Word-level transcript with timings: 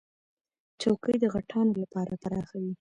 چوکۍ 0.81 1.15
د 1.19 1.25
غټانو 1.33 1.73
لپاره 1.83 2.13
پراخه 2.21 2.55
وي. 2.61 2.69